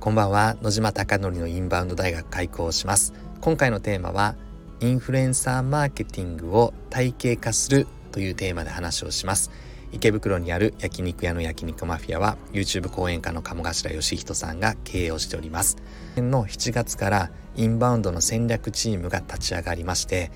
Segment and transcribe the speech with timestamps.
[0.00, 0.56] こんばんは。
[0.62, 3.12] 野島貴則のインバウンド大学開校します。
[3.42, 4.34] 今回のテーマは
[4.80, 9.50] インフルエンサーマーケティングを体系化するというテーマで話をします。
[9.92, 15.76] 池袋にある焼肉屋の焼肉マフィアは YouTube 講演家の鴨頭義人さんが経営をしております。
[16.16, 20.32] の7月からインバウンドの戦略チームが立ち上がりまして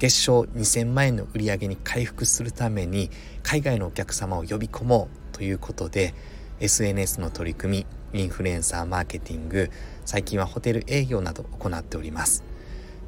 [0.00, 3.10] 月賞2000万円の売り上げに回復するために
[3.44, 6.14] 海外のお客様を呼び込もうということで
[6.58, 9.70] SNS の取り組みインフルエンサーマーケティング
[10.04, 12.44] 最近はホテル営業など行っております。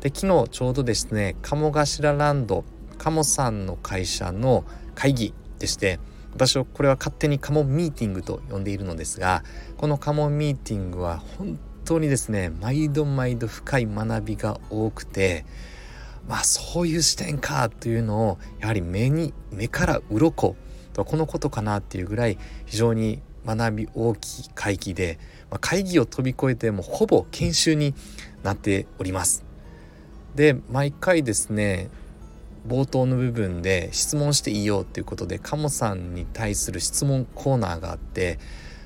[0.00, 2.64] で昨日ちょうどですね鴨頭ランド
[2.98, 4.64] 鴨さんの会社の
[4.94, 6.00] 会議でして
[6.34, 9.42] 私はこれは勝手にカモミーティングと呼んでいるのですが
[9.78, 15.46] このカモミーティングは本当にですね毎度毎度深い学びが多くて
[16.28, 20.56] まあそういう視点かというのをやはり目に目から鱗
[20.92, 25.18] とこのことかなっていうぐらい非常に学び大きい会議で、
[25.50, 27.94] まあ、会議を飛び越えてもほぼ研修に
[28.42, 29.44] なっております。
[30.34, 31.88] で毎回ですね
[32.66, 38.38] 冒頭の部分で質問していいよっていうことでカモさんに対する質問コーナーがあって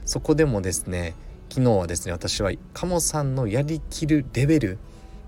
[0.05, 1.15] そこでもですね
[1.49, 4.79] 昨日はですね私はカモさんのやりきるレベル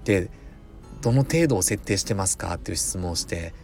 [0.04, 0.30] で
[1.00, 3.54] どの程度を設定してますかっていう質問をして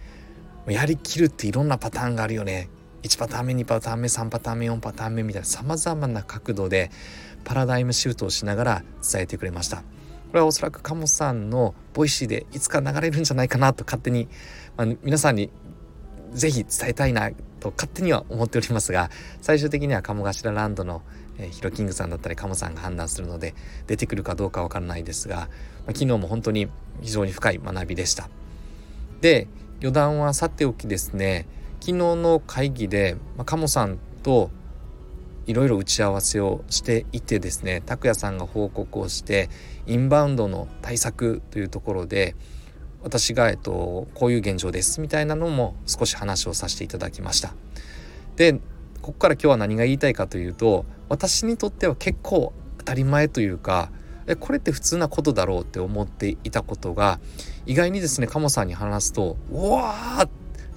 [0.67, 2.69] やりきるっていろんなパターンがあるよね
[3.03, 6.91] 1パターン目2パターン目3パターン目4パターン目みたいなさまざまな角度で
[7.45, 9.85] パラダイムシフトをしながら伝えてくれましたこ
[10.35, 14.29] れはおそらくカモさんの Voicy でいつか流れるんじゃないかなと勝手に、
[14.77, 15.51] まあ、皆さんに
[16.33, 19.11] 是非伝えたいなと勝手には思っておりますが
[19.41, 21.03] 最終的には鴨頭ランドの、
[21.39, 23.55] えー、ヒロキングさんだったりカモさんが判断するので
[23.87, 25.49] 出てくるかどうかわからないですが、まあ、
[25.89, 26.69] 昨日も本当に
[27.01, 28.29] 非常に深い学びでした。
[29.21, 29.49] で
[29.81, 31.47] 余談はさておきですね
[31.81, 34.51] 昨日の会議で、まあ、鴨さんと
[35.47, 39.49] いろいろ打ち合わせをしていてですね拓也さんが報告をして
[39.87, 42.37] インバウンドの対策というところで
[43.03, 47.55] 私が、えっと、こういう現状ですみたいなのも少し話をさせていただきました。
[48.37, 48.61] で
[49.01, 53.91] ここから今日は何が言いたいかというと私にとっては結構当たり前というか
[54.41, 57.19] これって普通なことだろうって思っていたことが
[57.65, 60.29] 意外にですね鴨さんに話すと「うわー!」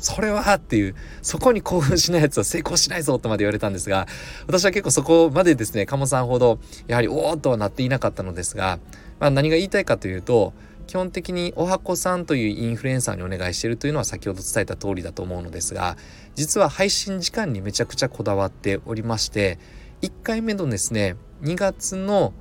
[0.01, 4.07] それはっていう、そこに興奮しないやつは成功しないぞとまで言われたんですが、
[4.47, 8.79] 私は結構そこまでですね、鴨さんほど、やはりおーっとはなっていなかったのですが、
[9.19, 10.53] まあ何が言いたいかというと、
[10.87, 15.95] 基本的におはこさんというインフルエンサーにお願いしているというのは先ほど伝えた通りだと思うのですが、
[16.35, 19.59] 実は配信時間にめちゃくちゃこだわっておりまして、
[20.01, 22.33] 1回目のですね、2月の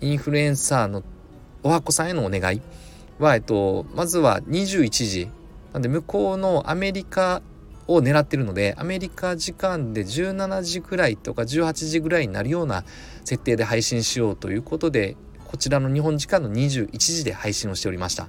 [0.00, 1.02] インフルエンサーの
[1.62, 2.60] おはこさんへのお願い
[3.18, 5.28] は、えっと、まずは21時
[5.72, 7.42] なんで向こうのアメリカ
[7.86, 12.84] を狙ってるのでアメリカ時間で17時ぐらいとか18時ぐらいになるような
[13.24, 15.16] 設定で配信しようということで
[15.46, 18.28] こちらの日本時間の21時で配信をしておりました。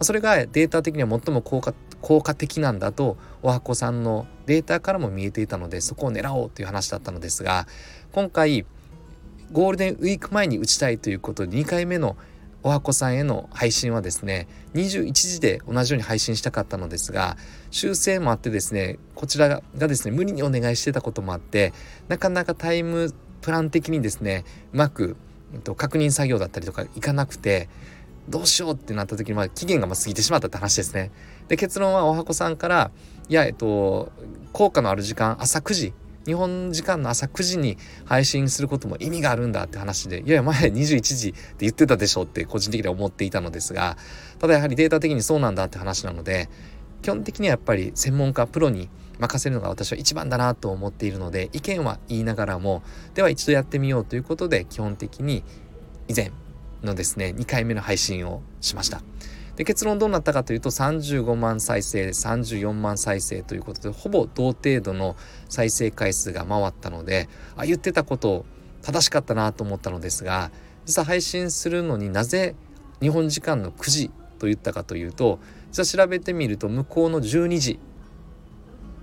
[0.00, 7.68] それがデータ的には最も効果効果的なんだとおはこさんのデータからも見えていたのでそこを狙おうという話だったのですが
[8.10, 8.66] 今回
[9.52, 12.16] ゴールデンウィーク前に打ちたいということで2回目の
[12.64, 17.36] おはこさんへの配信はですね21時で同じように配信したかったのですが
[17.70, 21.72] 修正もあってですねこちらがですね無理にお願いしてたこともあって
[22.08, 25.16] なかなかタイムプラン的にですねうまく、
[25.52, 27.68] えっと、確認作業だったりとかいかなくて
[28.28, 31.10] どうしようってなった時に、まあ、期限が過ぎてしまったって話ですね。
[31.48, 32.92] で結論はおはこさんから
[33.28, 34.12] いやえっと
[34.52, 35.92] 効果のある時間朝9時
[36.26, 43.96] 日本時間の朝9時に配信することも意味があるんだって話でいやいや前21時って言ってたでしょって個人的には思っていたのですが
[44.38, 46.48] ただやはりデータ的にそうなんだって話なので
[47.02, 48.88] 基本的にはやっぱり専門家プロに
[49.18, 52.82] 任せるのが私は一番だなと思っているので意見は言いながらも
[53.14, 55.44] では一度やってみようということで基本的に
[56.08, 56.32] 以前
[56.82, 59.02] のですね2回目の配信をしました。
[59.56, 65.16] で結論どうなったかというと35万再生34万再生ということでほぼ同程度の
[65.48, 68.46] 再生回数が回ったのであ言ってたこと
[68.82, 70.50] 正しかったなと思ったのですが
[70.86, 72.54] 実は配信するのになぜ
[73.00, 75.38] 日本時間の9時と言ったかというと
[75.70, 77.78] 実は調べてみると向こうの12時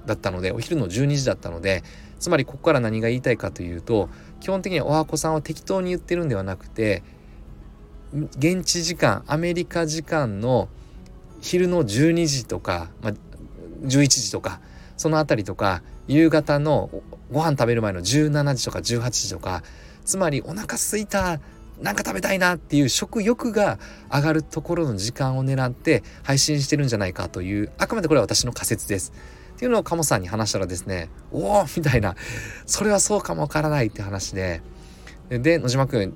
[0.06, 1.84] だったのでお昼の12時だったので
[2.20, 4.10] つまりここから何が言いたいかというと
[4.42, 7.04] 基本的にはおはこさんは適当に言ってるんではなくて
[8.14, 10.68] 現地時間アメリカ時間の
[11.42, 13.14] 昼の12時とか、まあ、
[13.84, 14.60] 11時とか
[14.98, 16.90] その辺りとか夕方の
[17.32, 19.64] ご飯食べる前の17時とか18時とか
[20.04, 21.40] つまりお腹すいた
[21.82, 23.80] なんか食べたいなっていう食欲が
[24.12, 29.14] 上がるところの時間を狙って配信してるんじゃないかというあくまでこれは私の仮説です。
[29.56, 32.16] っていうのを鴨さんに話したらですね「おお!」みたいな
[32.66, 34.62] 「それはそうかもわからない」って話で
[35.30, 36.14] で野島君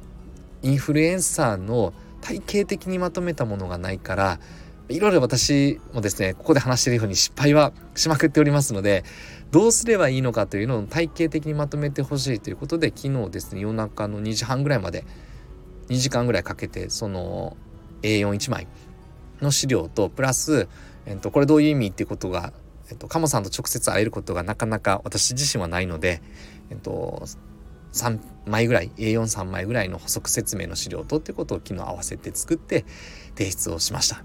[0.64, 4.40] インフルエンサーの体系的にまとめたものがないから
[4.90, 9.04] いろいろ私もですねここで話しているように失敗はしまくっておりますので
[9.52, 15.06] どうすればいいのかというのを体系的にまとめてほしいということで昨日ですね夜中の2時半ぐらいまで
[15.90, 17.56] 2時間ぐらいかけてその
[18.02, 18.68] A41 枚
[19.42, 20.68] の資料とプラス、
[21.06, 22.54] えっと、これどういう意味っていうことが、
[22.90, 26.22] えっと、鴨さんと直接会えることがなかなか私自身はないので、
[26.70, 27.24] えっと、
[27.94, 32.86] 3枚ぐらい A43 枚ぐらいの補足説明の資料とってことを昨日合わせて作って
[33.38, 34.24] 提出をしました。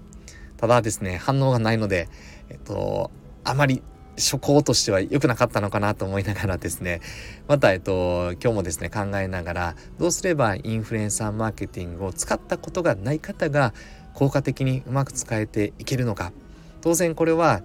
[0.57, 2.09] ただですね反応がないので
[2.49, 3.11] えっと
[3.45, 3.81] あまり
[4.17, 6.99] 初行としては良くなかったのかなと思いながらですね
[7.47, 13.73] また、えっと、今日もですね考えながらどうすればインフルエンサーマーケティングを使ったことがない方が
[14.13, 16.33] 効果的にうまく使えていけるのか。
[16.81, 17.61] 当然これは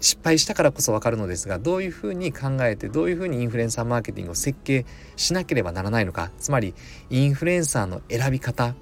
[0.00, 4.86] 失敗したからこそ分かるのですがどういうふうに考えてどういうふうにインフルエンサーマーケティングを設計
[5.16, 6.30] しなければならないのか。
[6.38, 6.74] つまり
[7.10, 8.74] インフルエンサーの選び方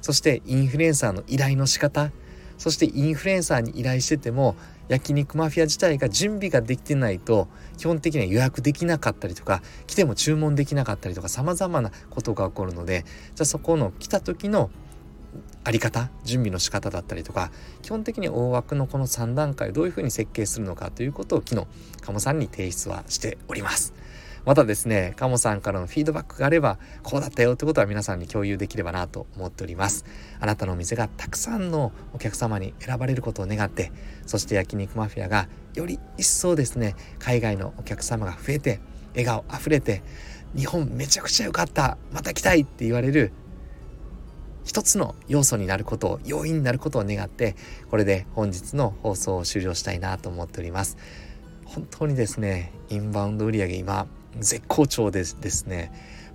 [0.00, 2.10] そしてインフルエンサーの依頼の仕方
[2.56, 4.54] そしてインフルエンサーに依頼してても
[4.88, 14.70] 焼肉マフィア自体が準備ができてないと基本的には予約できなかったりとか来ても注文できなかったりとか様々なことが起こるのでじゃあそこの来た時の
[15.62, 17.50] あり方準備の仕方だったりとか
[17.82, 21.66] 基本的に大枠のこの3段階をどういうふうに設計するのかということを昨日
[22.00, 23.94] 鴨さんに提出はしております。
[24.46, 30.06] またですね鴨さんからのフィードバックがあればこうだったよってことは皆さんに共有できればなと思っております。
[30.40, 33.92] あなたのお店がたくさんのお客様に選ばれることを願って
[34.26, 38.80] そして焼肉マフィアがより一層ですね海外のお客様が増えて
[39.10, 40.02] 笑顔あふれて
[40.56, 43.32] 日本めちゃくちゃ良かったまた来たいって言われる
[44.64, 47.56] 一つの要素になることを要因になることを願って
[47.90, 50.96] これで本日の放送を終了したいなと思っております。
[51.64, 54.06] 本当にですねインバウンド売上今
[54.38, 55.92] 絶好調でですね。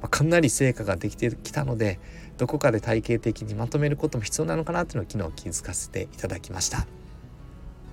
[0.09, 1.99] かなり成果ができてきたので
[2.37, 6.85] どこかで体系的にまとめることも必要なのかなというのを昨日気づかせていただきました。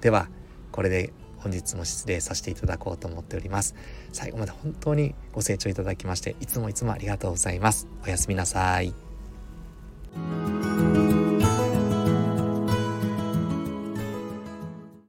[0.00, 0.28] では
[0.73, 3.75] これで本日も失礼させていただこうと思っております。
[4.12, 7.88] 最後まで本当にご清聴いただきましていつもいつもありがとうございます。
[8.05, 9.12] おやすみなさい。
[10.14, 10.51] Bye.